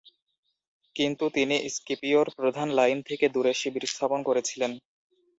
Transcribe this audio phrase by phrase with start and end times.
[0.95, 4.71] কিন্তু, তিনি স্কিপিওর প্রধান লাইন থেকে দূরে শিবির স্থাপন করেছিলেন।